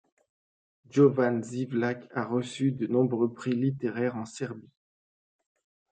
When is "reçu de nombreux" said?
2.25-3.31